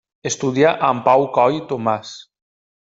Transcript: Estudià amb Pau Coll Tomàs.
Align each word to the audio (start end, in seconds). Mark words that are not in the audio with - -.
Estudià 0.29 0.71
amb 0.89 1.05
Pau 1.09 1.27
Coll 1.37 1.61
Tomàs. 1.73 2.19